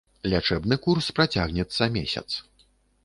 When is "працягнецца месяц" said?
1.19-2.27